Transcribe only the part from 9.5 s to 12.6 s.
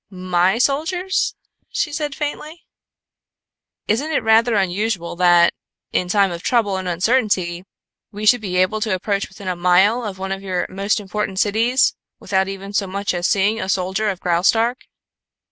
mile of one of your most important cities without